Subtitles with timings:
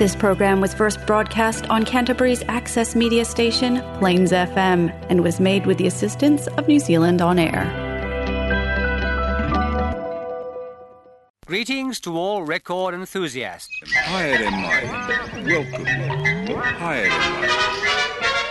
[0.00, 5.66] This program was first broadcast on Canterbury's access media station, Plains FM, and was made
[5.66, 7.68] with the assistance of New Zealand On Air.
[11.44, 13.68] Greetings to all record enthusiasts.
[14.06, 14.88] Hi there, mate.
[15.52, 15.84] Welcome.
[16.56, 17.10] Hi there,
[17.42, 17.50] mate.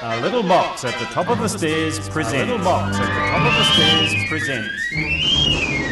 [0.04, 2.44] A little box at the top of the stairs presents.
[2.44, 5.89] A little box at the top of the stairs presents.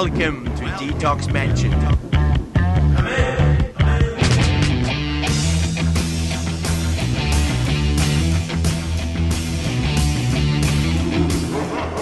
[0.00, 1.72] Welcome to Detox Mansion.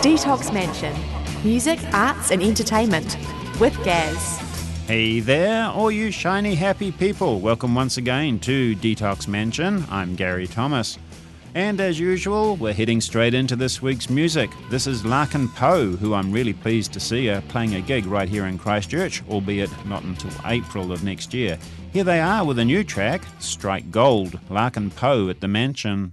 [0.02, 0.94] Detox Mansion.
[1.42, 3.16] Music, arts, and entertainment
[3.58, 4.36] with Gaz.
[4.86, 7.40] Hey there, all you shiny happy people.
[7.40, 9.86] Welcome once again to Detox Mansion.
[9.88, 10.98] I'm Gary Thomas.
[11.56, 14.50] And as usual, we're heading straight into this week's music.
[14.68, 18.28] This is Larkin Poe, who I'm really pleased to see are playing a gig right
[18.28, 21.58] here in Christchurch, albeit not until April of next year.
[21.94, 26.12] Here they are with a new track, Strike Gold, Larkin Poe at the Mansion.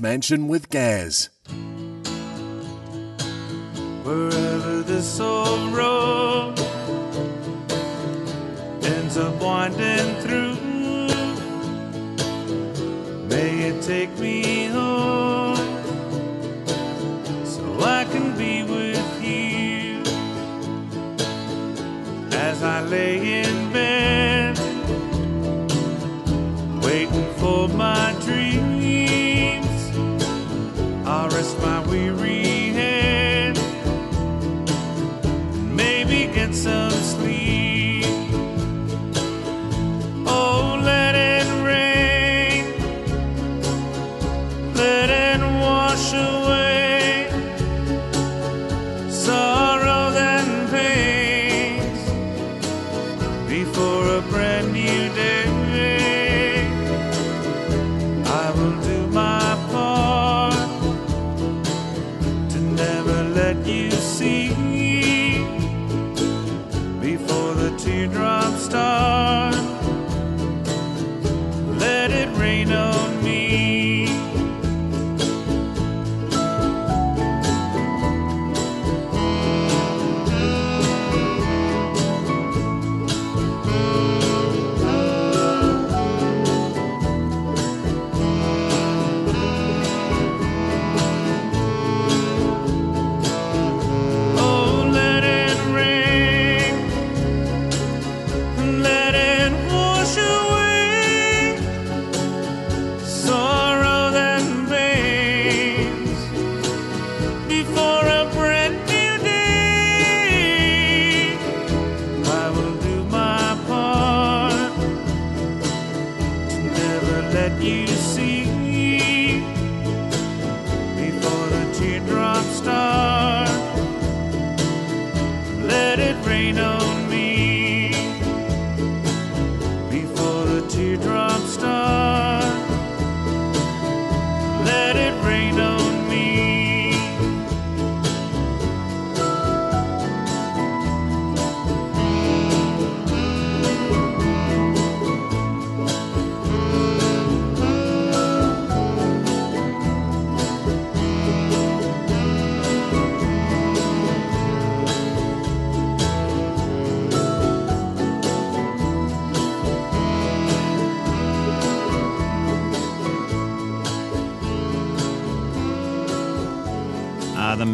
[0.00, 1.28] Mansion with Gaz.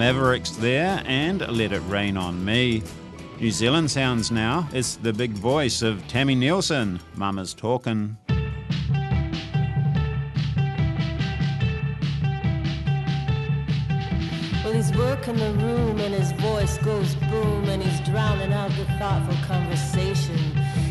[0.06, 2.80] Mavericks there and Let It Rain on Me.
[3.40, 4.68] New Zealand sounds now.
[4.72, 7.00] It's the big voice of Tami Neilson.
[7.16, 8.16] Mama's talking.
[14.62, 18.84] Well, he's working the room and his voice goes boom and he's drowning out the
[19.00, 20.36] thoughtful conversation.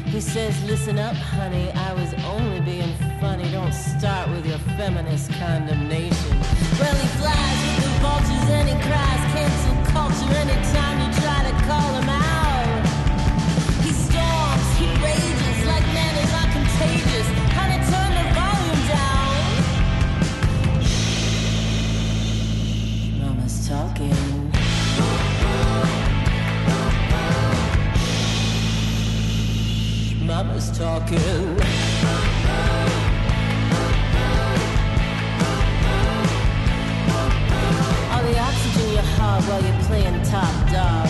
[0.07, 3.49] He says, Listen up, honey, I was only being funny.
[3.49, 6.37] Don't start with your feminist condemnation.
[6.77, 12.09] Well, he flies vultures and he cries, cancel culture anytime you try to call him
[12.09, 12.85] out.
[13.83, 17.27] He storms, he rages like manners are contagious.
[17.57, 19.35] Honey, turn the volume down.
[23.21, 24.19] Mama's talking.
[30.25, 31.94] Mama's talking.
[39.25, 41.09] Oxygen while you're playing top dog.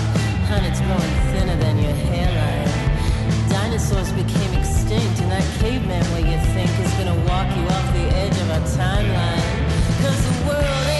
[0.67, 3.49] It's growing thinner than your hairline.
[3.49, 8.05] Dinosaurs became extinct, and that caveman where you think is gonna walk you off the
[8.23, 9.45] edge of our timeline.
[10.01, 10.94] Cause the world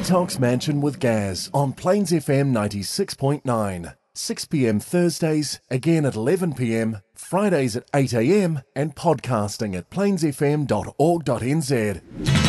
[0.00, 3.94] Detox Mansion with Gaz on Plains FM 96.9.
[4.14, 4.80] 6 p.m.
[4.80, 12.39] Thursdays, again at 11 p.m., Fridays at 8 a.m., and podcasting at plainsfm.org.nz.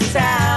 [0.00, 0.47] skip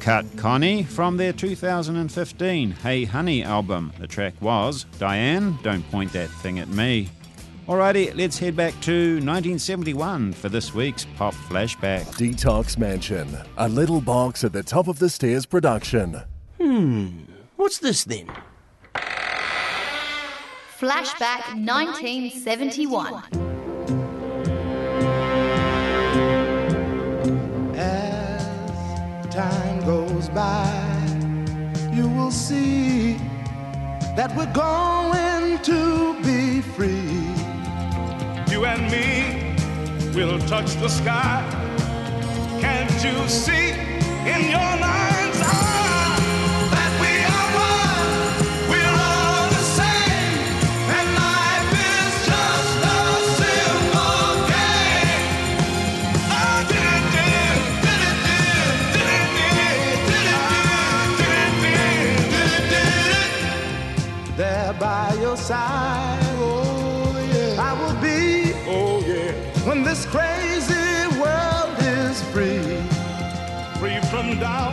[0.00, 3.92] Cut Connie from their 2015 Hey Honey album.
[3.98, 7.10] The track was Diane, Don't Point That Thing at Me.
[7.68, 12.06] Alrighty, let's head back to 1971 for this week's Pop Flashback.
[12.16, 16.22] Detox Mansion, a little box at the top of the stairs production.
[16.58, 17.08] Hmm,
[17.56, 18.26] what's this then?
[20.78, 23.49] Flashback 1971.
[34.20, 37.32] That we're going to be free.
[38.52, 39.56] You and me
[40.14, 41.40] will touch the sky.
[42.60, 43.70] Can't you see
[44.34, 45.89] in your mind's eye
[65.60, 66.36] side.
[66.38, 67.68] Oh, yeah.
[67.68, 69.32] I will be, oh, yeah.
[69.68, 70.90] When this crazy
[71.20, 72.78] world is free.
[73.80, 74.69] free from doubt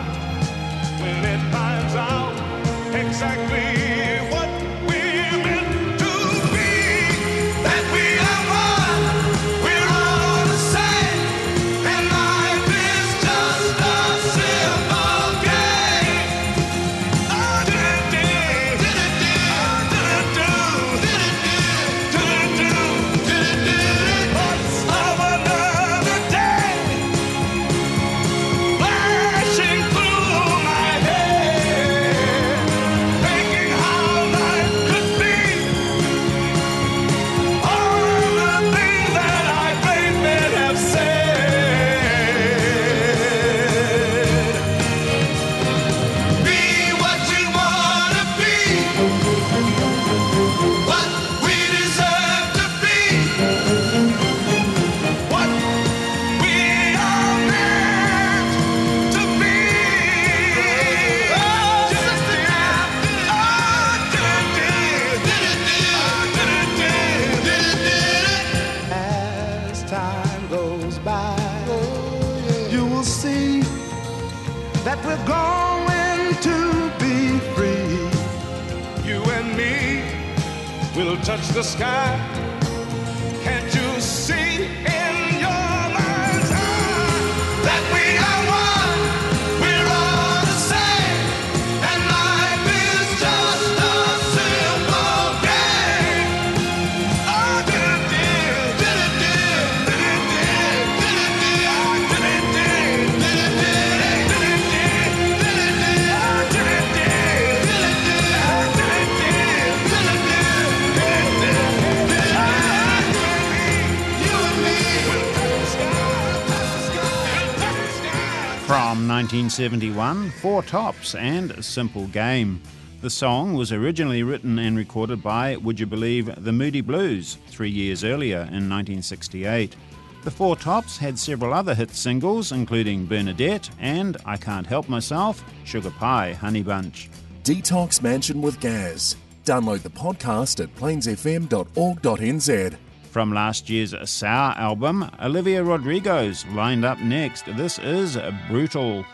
[119.28, 122.62] 1971, Four Tops and a Simple Game.
[123.02, 127.68] The song was originally written and recorded by, would you believe, the Moody Blues three
[127.68, 129.76] years earlier in 1968.
[130.24, 135.44] The Four Tops had several other hit singles, including Bernadette and I Can't Help Myself,
[135.64, 137.10] Sugar Pie, Honey Bunch.
[137.42, 139.14] Detox Mansion with Gaz.
[139.44, 142.76] Download the podcast at plainsfm.org.nz.
[143.10, 147.44] From last year's Sour album, Olivia Rodrigo's lined up next.
[147.56, 148.16] This is
[148.48, 149.04] Brutal.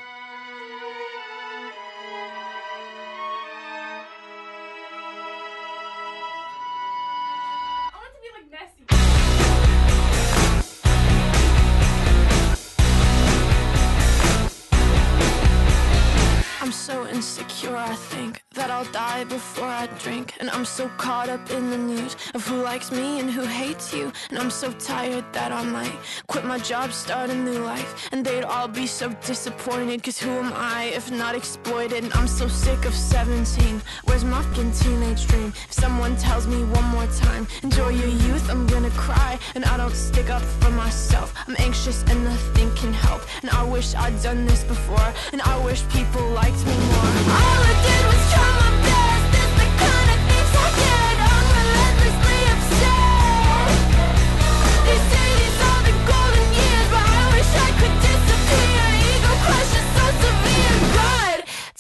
[20.55, 24.13] I'm so caught up in the news of who likes me and who hates you.
[24.31, 28.09] And I'm so tired that I might quit my job, start a new life.
[28.13, 32.05] And they'd all be so disappointed, cause who am I if not exploited?
[32.05, 33.83] And I'm so sick of 17.
[34.05, 35.53] Where's my fucking teenage dream?
[35.69, 39.41] If someone tells me one more time, enjoy your youth, I'm gonna cry.
[39.57, 41.35] And I don't stick up for myself.
[41.49, 43.23] I'm anxious and nothing can help.
[43.43, 45.13] And I wish I'd done this before.
[45.33, 47.13] And I wish people liked me more.
[47.39, 48.44] All I did was try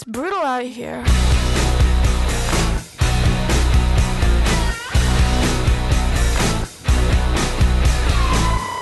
[0.04, 1.02] it's brutal out here.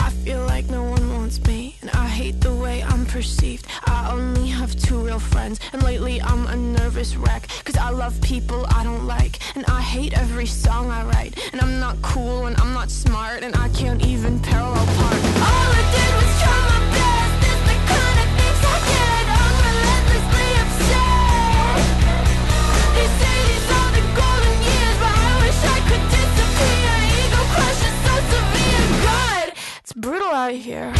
[0.00, 3.66] I feel like no one wants me, and I hate the way I'm perceived.
[3.86, 7.48] I only have two real friends, and lately I'm a nervous wreck.
[7.64, 11.38] Cause I love people I don't like, and I hate every song I write.
[11.52, 15.22] And I'm not cool, and I'm not smart, and I can't even parallel park.
[15.48, 16.51] All I did was try
[30.02, 30.92] brutal out here.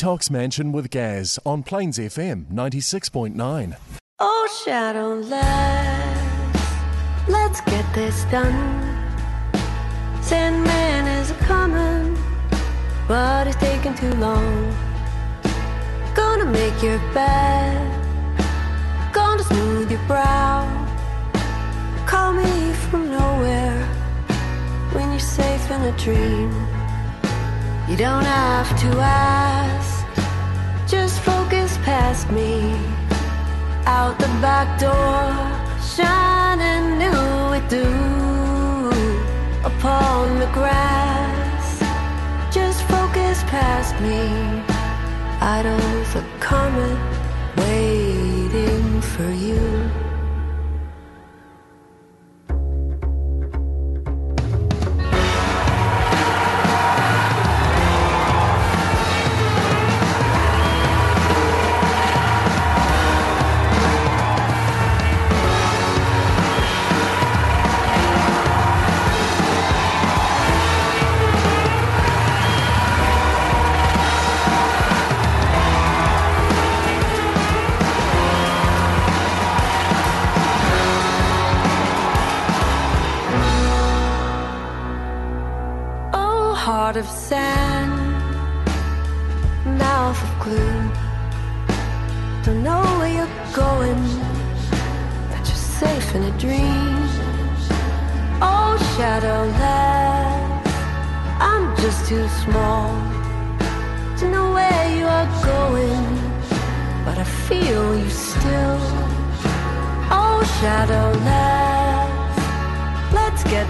[0.00, 3.76] Detox Mansion with Gaz on Plains FM 96.9.
[4.18, 5.28] Oh, Shadowlands,
[7.28, 8.80] let's get this done.
[10.22, 12.16] Sandman is a coming,
[13.06, 14.74] but it's taking too long.
[16.14, 17.76] Gonna make your bed,
[19.12, 20.64] gonna smooth your brow.
[22.06, 23.86] Call me from nowhere
[24.92, 26.50] when you're safe in a dream.
[27.90, 29.89] You don't have to ask,
[32.32, 32.72] me
[33.86, 35.32] out the back door,
[35.82, 38.90] shining new with dew
[39.64, 41.80] upon the grass.
[42.52, 44.22] Just focus past me,
[45.40, 46.98] idols are coming,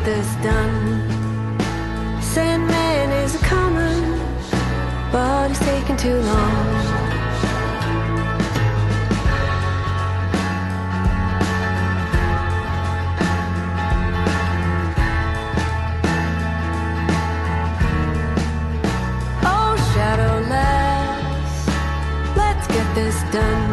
[0.04, 1.10] this done.
[2.22, 4.18] Sandman is a coming,
[5.12, 6.66] but it's taking too long.
[19.42, 21.66] Oh, Shadowlands,
[22.36, 23.70] let's get this done.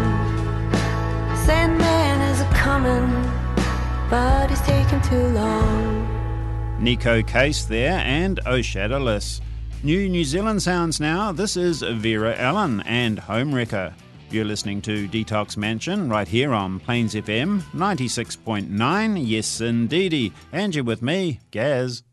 [1.45, 3.09] Sandman is a coming,
[4.09, 5.86] but it's taking too long.
[6.79, 9.41] Neko Case there and Oh Shadowlands.
[9.83, 11.31] New New Zealand sounds now.
[11.31, 13.93] This is Vera Allen and Homewrecker.
[14.29, 19.23] You're listening to Detox Mansion right here on Plains FM 96.9.
[19.25, 20.33] Yes, indeedy.
[20.51, 22.03] And you're with me, Gaz.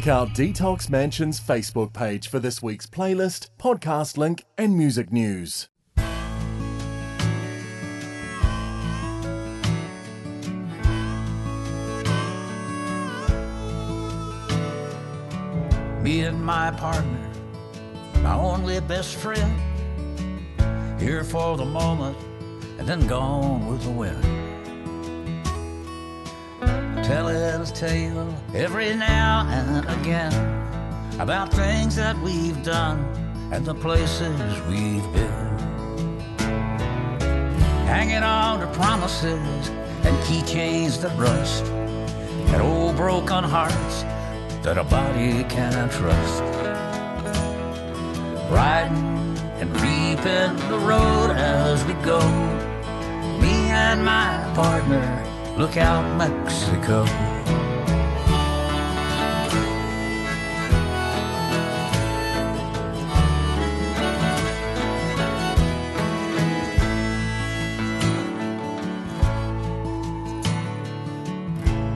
[0.00, 5.68] Check out Detox Mansion's Facebook page for this week's playlist, podcast link, and music news.
[16.02, 17.30] Me and my partner,
[18.22, 19.52] my only best friend,
[20.98, 22.16] here for the moment
[22.78, 24.49] and then gone with the wind.
[27.10, 30.32] Telling a tale every now and again
[31.18, 33.00] about things that we've done
[33.50, 35.58] and the places we've been.
[37.88, 39.70] Hanging on to promises
[40.04, 44.02] and keychains that rust, and old broken hearts
[44.62, 46.44] that a body can't trust.
[48.52, 52.20] Riding and reaping the road as we go.
[53.40, 55.29] Me and my partner
[55.60, 57.04] look out Mexico.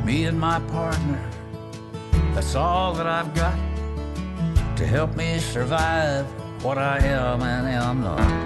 [0.04, 1.30] Me and my partner,
[2.34, 3.58] that's all that I've got
[4.76, 6.26] to help me survive
[6.62, 8.44] what I am and am not.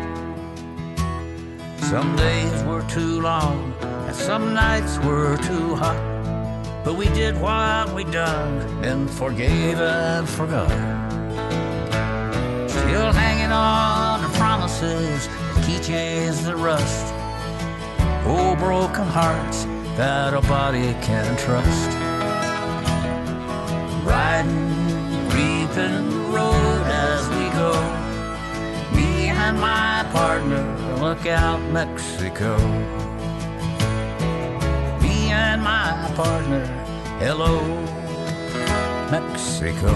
[1.80, 3.74] Some days were too long
[4.18, 6.18] some nights were too hot.
[6.84, 10.70] But we did what we done and forgave and forgot.
[12.68, 15.28] Still hanging on to promises,
[15.64, 17.14] keychains that rust.
[18.26, 19.64] Old broken hearts
[19.96, 21.90] that a body can't trust.
[24.04, 24.68] Riding,
[25.34, 27.72] reaping the road as we go.
[28.96, 30.64] Me and my partner
[31.00, 32.56] look out Mexico.
[35.40, 36.66] And my partner,
[37.20, 37.62] hello,
[39.10, 39.92] Mexico.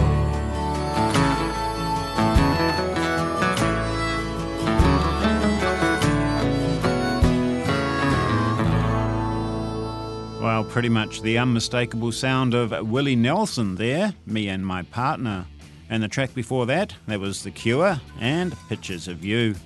[10.41, 15.47] Well, pretty much the unmistakable sound of Willie Nelson there, me and my partner.
[15.91, 19.57] And the track before that, that was The Cure and Pictures of You.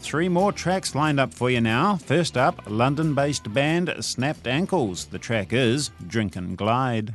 [0.00, 1.96] Three more tracks lined up for you now.
[1.96, 5.06] First up, London based band Snapped Ankles.
[5.06, 7.14] The track is Drink and Glide.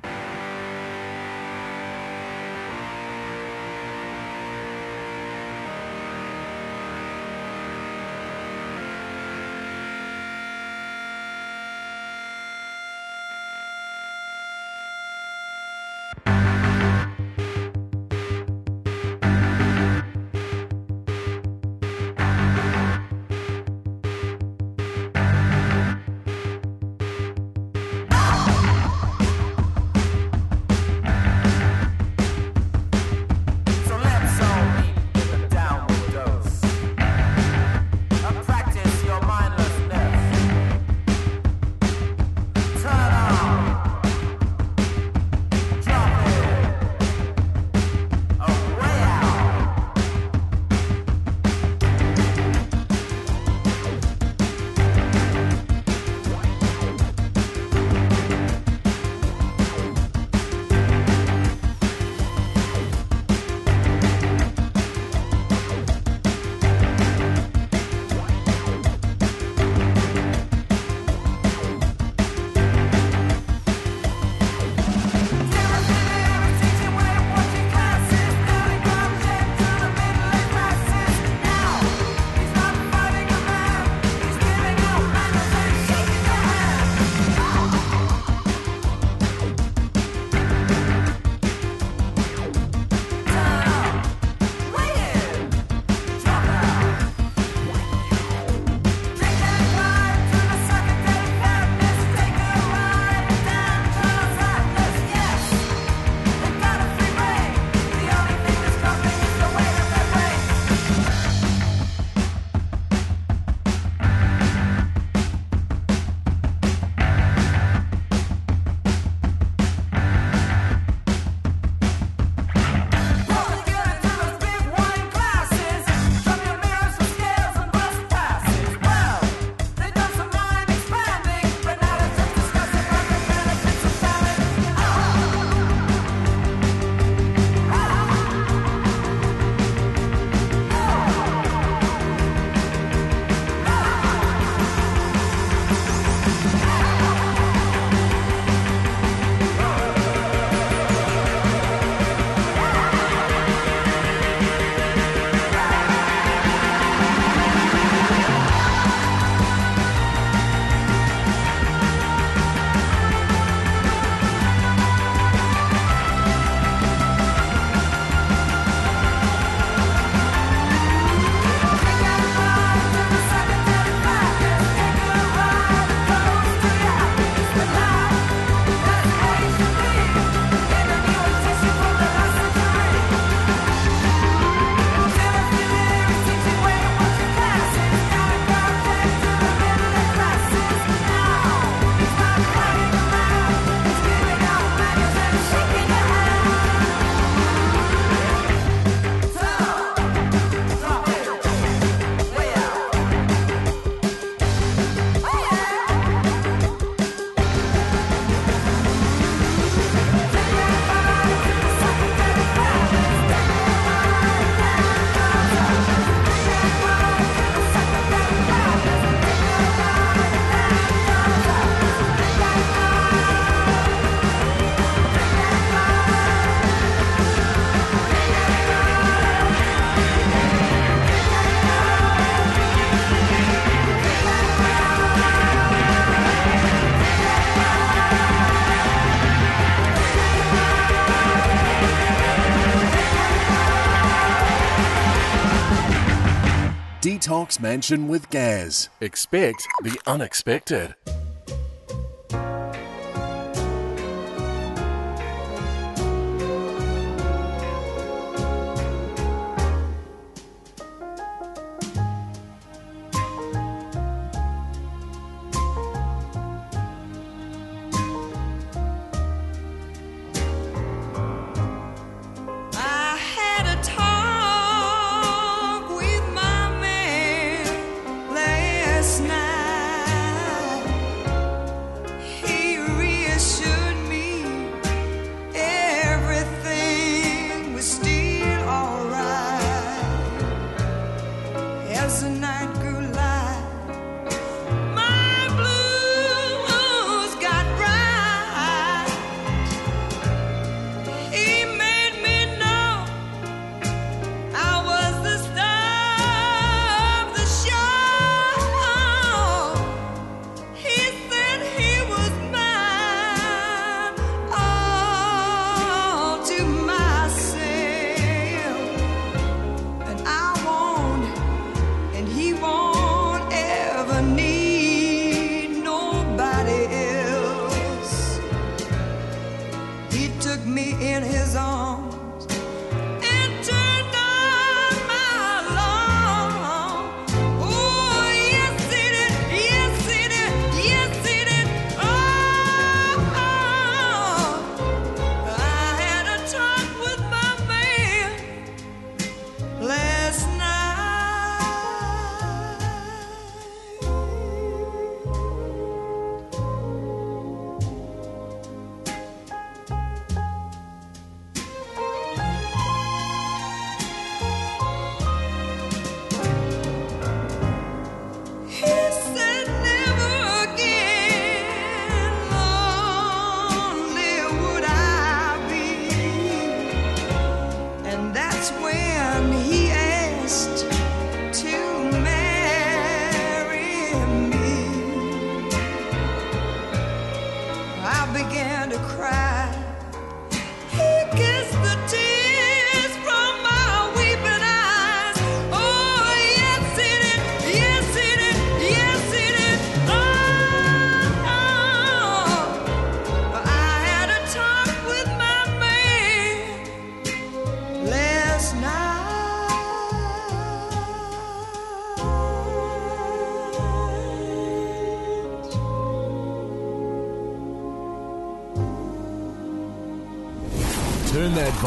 [247.21, 248.89] Talks Mansion with Gaz.
[248.99, 250.95] Expect the unexpected.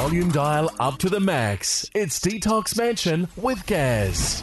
[0.04, 1.88] volume dial up to the max.
[1.94, 4.42] It's Detox Mansion with Gaz.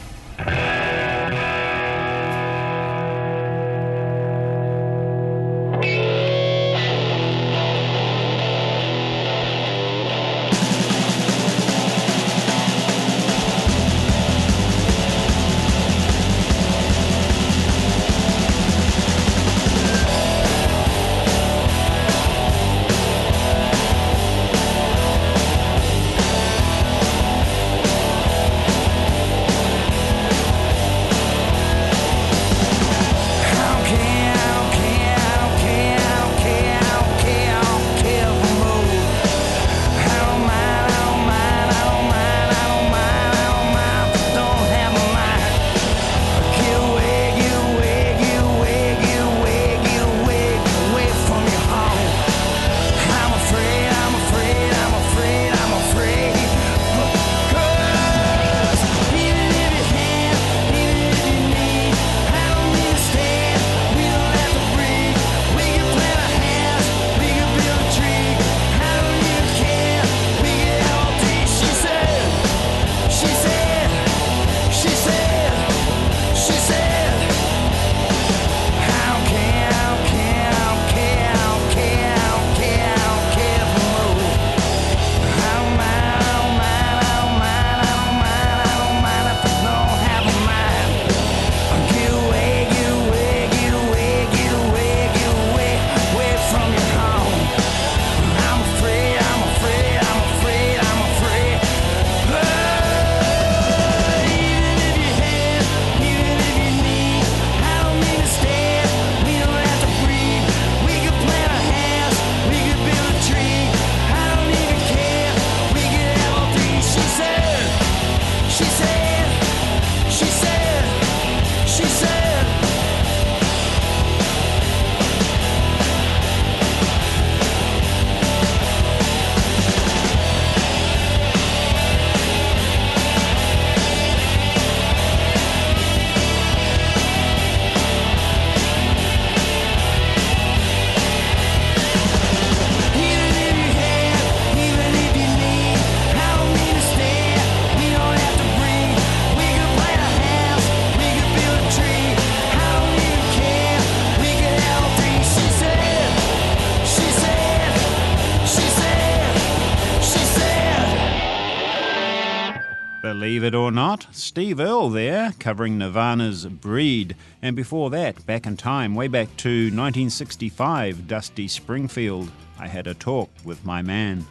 [164.32, 167.18] Steve Earle there covering Nirvana's Breed.
[167.42, 172.94] And before that, back in time, way back to 1965, Dusty Springfield, I had a
[172.94, 174.26] talk with my man.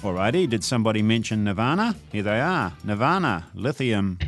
[0.00, 1.94] Alrighty, did somebody mention Nirvana?
[2.10, 4.18] Here they are Nirvana, Lithium.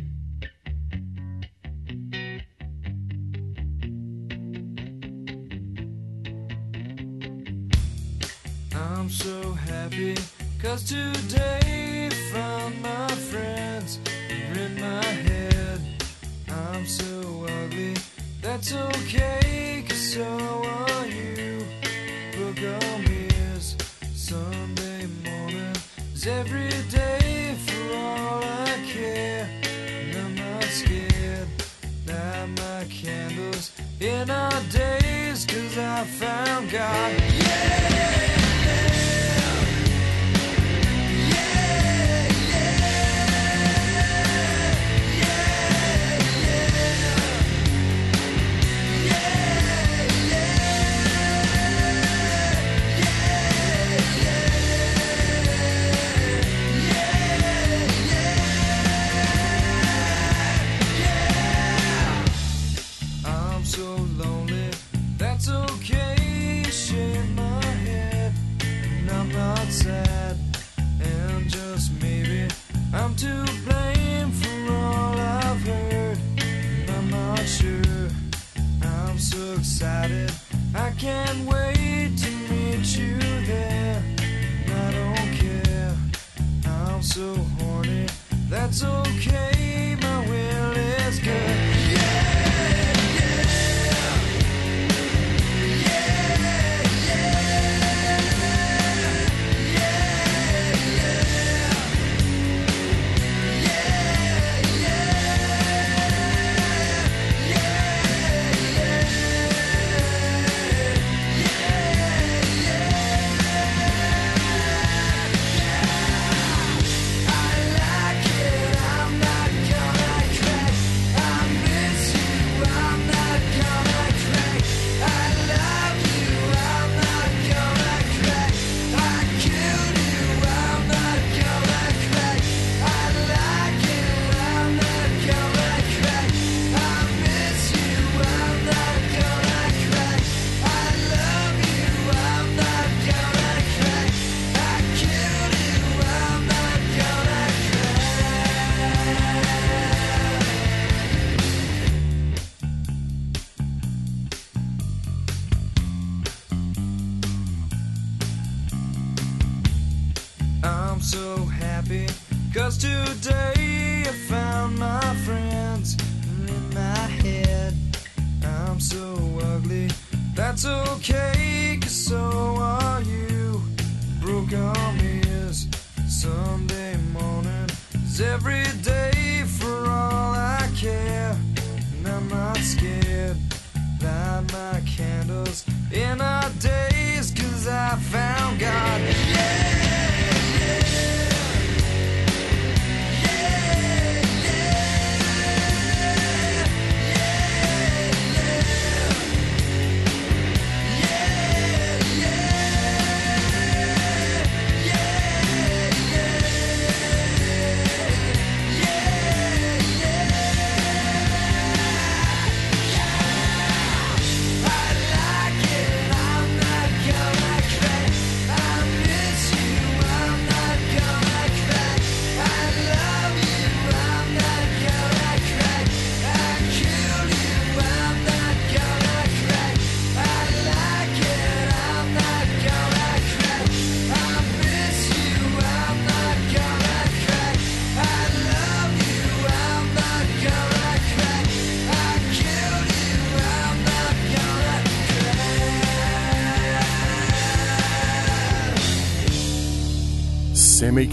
[8.75, 10.15] I'm so happy
[10.61, 13.99] cause today found my friends
[14.57, 15.81] in my head.
[16.49, 17.93] I'm so ugly,
[18.41, 21.65] that's okay cause so are you.
[22.37, 23.75] Book on ears,
[24.13, 25.75] Sunday morning
[26.13, 29.49] is every day for all I care.
[29.63, 31.47] And I'm not scared,
[32.07, 37.13] light my candles in our days cause I found God.
[37.43, 38.46] Yeah!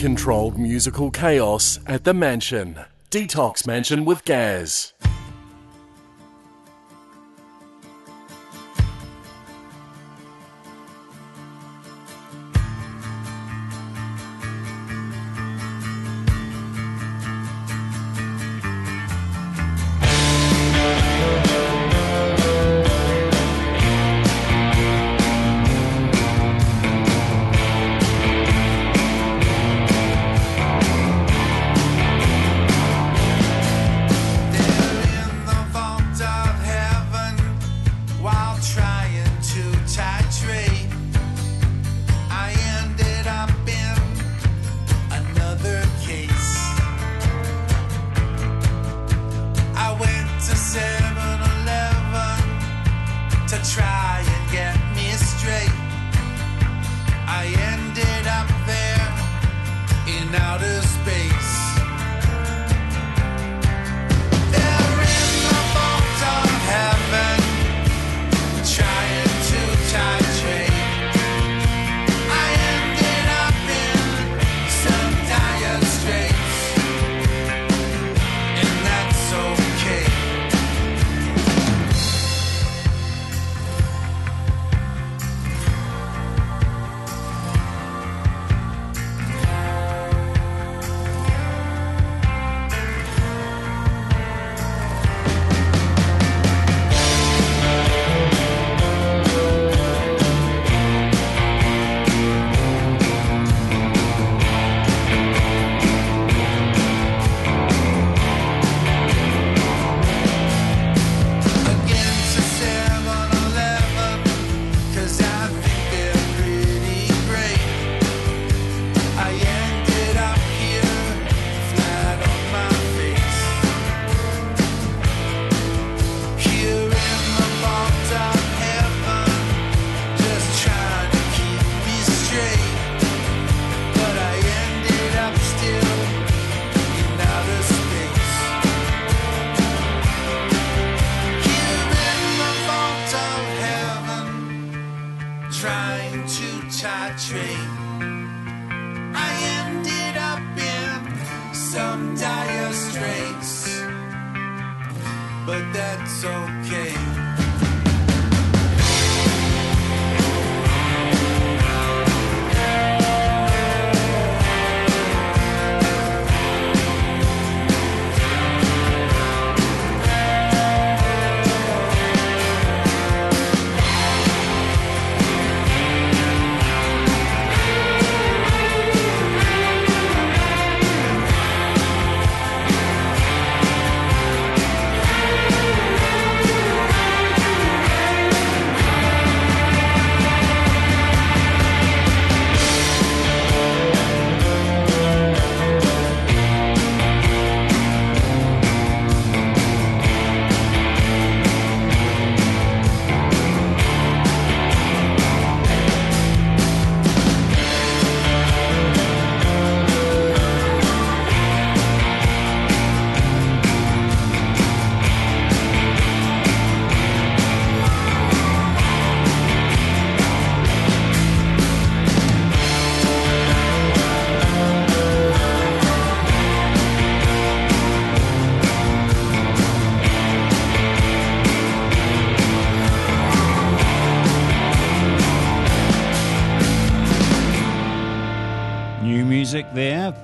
[0.04, 2.78] Semi controlled musical chaos at the mansion.
[3.10, 4.92] Detox Mansion with Gaz.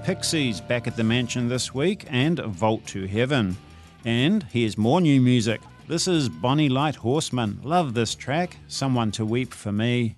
[0.03, 3.57] Pixies back at the mansion this week, and Vault to Heaven.
[4.05, 5.61] And here's more new music.
[5.88, 7.61] This is Bonnie Light Horseman.
[7.62, 10.16] Love this track, Someone to Weep for Me.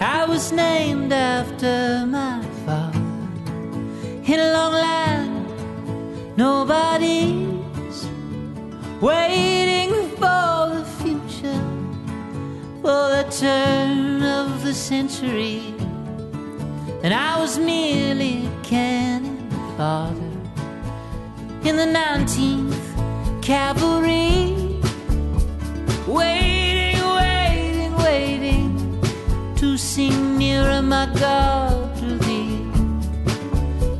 [0.00, 2.98] I was named after my father
[4.32, 5.44] in a long line.
[6.36, 8.08] Nobody's
[9.00, 10.57] waiting for
[12.88, 15.60] for the turn of the century.
[17.02, 20.32] And I was merely a cannon fodder
[21.68, 22.86] in the 19th
[23.42, 24.56] Cavalry.
[26.06, 28.70] Waiting, waiting, waiting
[29.56, 32.56] to sing nearer my God to thee,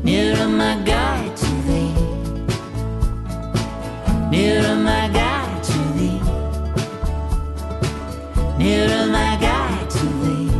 [0.02, 1.94] nearer my God to thee,
[4.30, 5.27] nearer my God
[10.22, 10.50] thee.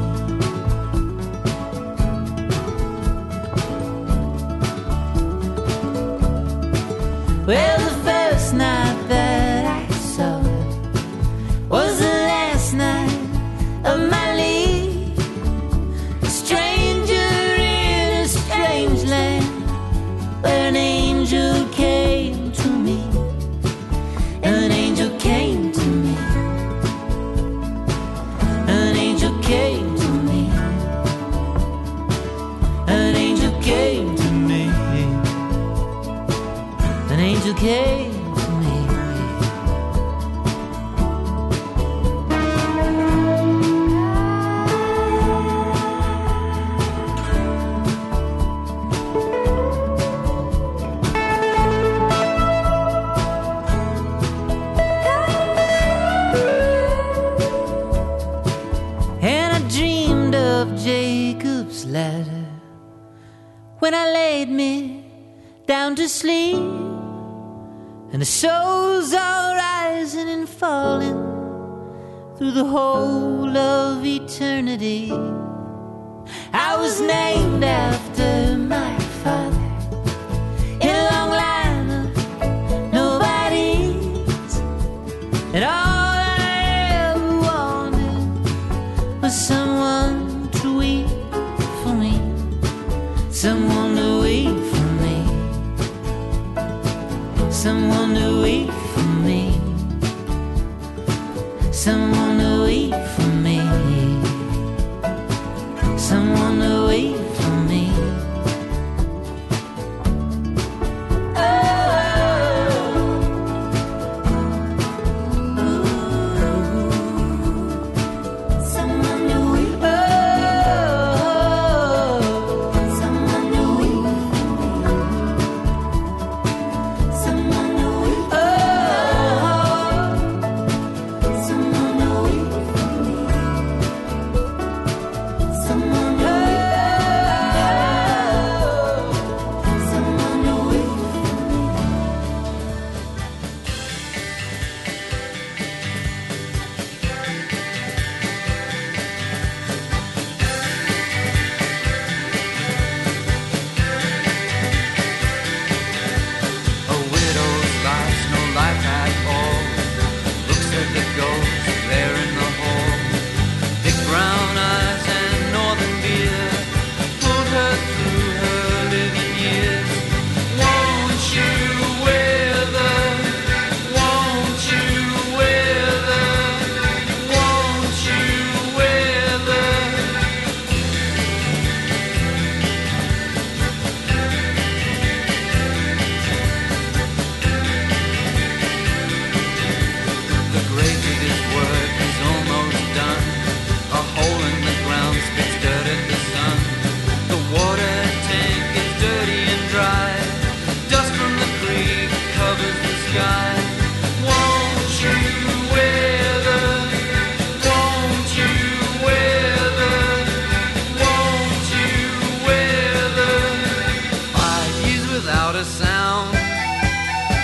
[7.47, 7.88] Well,
[66.09, 66.38] sleep.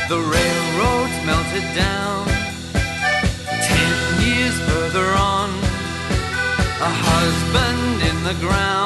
[0.06, 2.26] The railroads melted down.
[3.70, 5.48] Ten years further on,
[6.78, 8.83] a husband in the ground.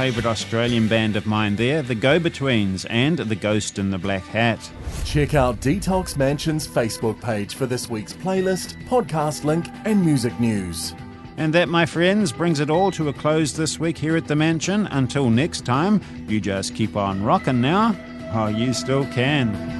[0.00, 4.22] Favourite Australian band of mine there, the Go Betweens and The Ghost in the Black
[4.22, 4.58] Hat.
[5.04, 10.94] Check out Detox Mansion's Facebook page for this week's playlist, podcast link, and music news.
[11.36, 14.34] And that, my friends, brings it all to a close this week here at the
[14.34, 14.86] mansion.
[14.86, 17.94] Until next time, you just keep on rocking now.
[18.32, 19.79] Oh, you still can.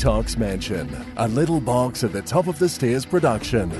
[0.00, 0.88] Detox Mansion,
[1.18, 3.70] a little box at the top of the stairs production.